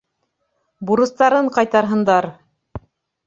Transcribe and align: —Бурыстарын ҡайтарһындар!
—Бурыстарын 0.89 1.51
ҡайтарһындар! 1.57 2.31